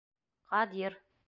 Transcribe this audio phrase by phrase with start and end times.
[0.55, 0.99] Ҡадир